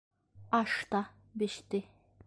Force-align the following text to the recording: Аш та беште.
Аш 0.59 0.73
та 0.89 1.01
беште. 1.37 1.79